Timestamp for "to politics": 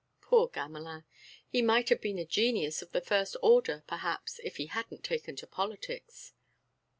5.35-6.33